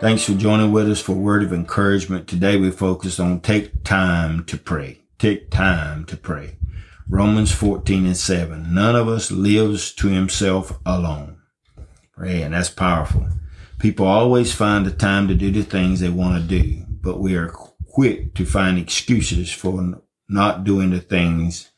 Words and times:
Thanks 0.00 0.24
for 0.24 0.32
joining 0.32 0.72
with 0.72 0.90
us 0.90 1.02
for 1.02 1.12
word 1.12 1.42
of 1.42 1.52
encouragement. 1.52 2.26
Today 2.26 2.56
we 2.56 2.70
focus 2.70 3.20
on 3.20 3.40
take 3.40 3.84
time 3.84 4.44
to 4.44 4.56
pray. 4.56 5.02
Take 5.18 5.50
time 5.50 6.06
to 6.06 6.16
pray. 6.16 6.56
Romans 7.06 7.52
14 7.52 8.06
and 8.06 8.16
7. 8.16 8.72
None 8.72 8.96
of 8.96 9.08
us 9.08 9.30
lives 9.30 9.92
to 9.96 10.08
himself 10.08 10.78
alone. 10.86 11.42
Pray, 12.14 12.40
and 12.40 12.54
that's 12.54 12.70
powerful. 12.70 13.28
People 13.78 14.06
always 14.06 14.54
find 14.54 14.86
the 14.86 14.90
time 14.90 15.28
to 15.28 15.34
do 15.34 15.50
the 15.50 15.62
things 15.62 16.00
they 16.00 16.08
want 16.08 16.40
to 16.40 16.48
do, 16.48 16.86
but 16.88 17.20
we 17.20 17.36
are 17.36 17.52
quick 17.86 18.34
to 18.36 18.46
find 18.46 18.78
excuses 18.78 19.52
for 19.52 20.00
not 20.30 20.64
doing 20.64 20.88
the 20.92 21.00
things 21.00 21.72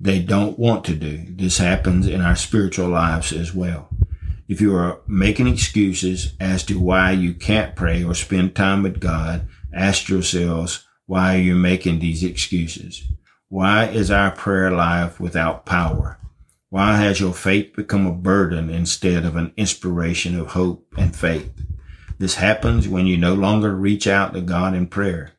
they 0.00 0.18
don't 0.18 0.58
want 0.58 0.84
to 0.86 0.96
do. 0.96 1.26
This 1.28 1.58
happens 1.58 2.08
in 2.08 2.22
our 2.22 2.34
spiritual 2.34 2.88
lives 2.88 3.32
as 3.32 3.54
well. 3.54 3.88
If 4.52 4.60
you 4.60 4.76
are 4.76 5.00
making 5.06 5.46
excuses 5.46 6.34
as 6.38 6.62
to 6.64 6.78
why 6.78 7.12
you 7.12 7.32
can't 7.32 7.74
pray 7.74 8.04
or 8.04 8.14
spend 8.14 8.54
time 8.54 8.82
with 8.82 9.00
God, 9.00 9.48
ask 9.72 10.10
yourselves, 10.10 10.86
why 11.06 11.36
are 11.36 11.40
you 11.40 11.54
making 11.54 12.00
these 12.00 12.22
excuses? 12.22 13.02
Why 13.48 13.86
is 13.86 14.10
our 14.10 14.30
prayer 14.30 14.70
life 14.70 15.18
without 15.18 15.64
power? 15.64 16.18
Why 16.68 16.98
has 16.98 17.18
your 17.18 17.32
faith 17.32 17.74
become 17.74 18.06
a 18.06 18.12
burden 18.12 18.68
instead 18.68 19.24
of 19.24 19.36
an 19.36 19.54
inspiration 19.56 20.38
of 20.38 20.48
hope 20.48 20.86
and 20.98 21.16
faith? 21.16 21.64
This 22.18 22.34
happens 22.34 22.86
when 22.86 23.06
you 23.06 23.16
no 23.16 23.32
longer 23.32 23.74
reach 23.74 24.06
out 24.06 24.34
to 24.34 24.42
God 24.42 24.74
in 24.74 24.86
prayer, 24.86 25.32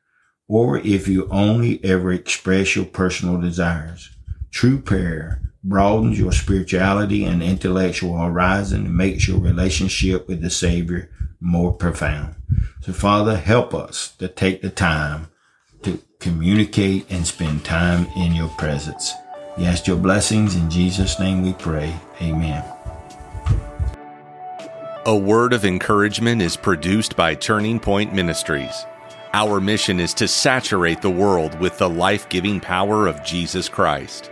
or 0.48 0.80
if 0.80 1.08
you 1.08 1.30
only 1.30 1.86
ever 1.86 2.12
express 2.12 2.76
your 2.76 2.86
personal 2.86 3.40
desires. 3.40 4.09
True 4.50 4.82
prayer 4.82 5.53
broadens 5.63 6.20
your 6.20 6.31
spirituality 6.31 7.23
and 7.23 7.41
intellectual 7.41 8.17
horizon 8.17 8.85
and 8.85 8.98
makes 8.98 9.27
your 9.27 9.40
relationship 9.40 10.27
with 10.27 10.41
the 10.41 10.49
Savior 10.49 11.09
more 11.39 11.72
profound. 11.72 12.36
So 12.81 12.91
Father, 12.94 13.38
help 13.38 13.73
us 13.73 14.13
to 14.17 14.27
take 14.27 14.62
the 14.62 14.70
time 14.70 15.28
to 15.83 16.02
communicate 16.20 17.09
and 17.09 17.25
spend 17.25 17.64
time 17.64 18.08
in 18.17 18.33
your 18.33 18.50
presence. 18.50 19.14
We 19.58 19.66
ask 19.66 19.88
your 19.88 19.97
blessings 19.97 20.55
in 20.55 20.70
Jesus' 20.70 21.20
name 21.20 21.44
we 21.44 21.53
pray. 21.53 21.95
Amen. 22.22 22.64
A 25.05 25.16
word 25.16 25.53
of 25.53 25.66
encouragement 25.66 26.42
is 26.42 26.55
produced 26.55 27.16
by 27.16 27.36
Turning 27.36 27.80
Point 27.80 28.14
Ministries. 28.14 28.86
Our 29.33 29.59
mission 29.59 30.00
is 30.00 30.14
to 30.16 30.27
saturate 30.27 31.02
the 31.02 31.09
world 31.09 31.59
with 31.59 31.77
the 31.77 31.89
life 31.89 32.30
giving 32.30 32.59
power 32.59 33.08
of 33.08 33.23
Jesus 33.25 33.67
Christ. 33.67 34.31